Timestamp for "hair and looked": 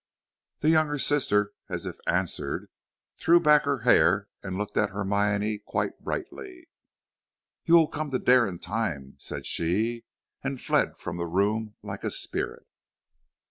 3.81-4.75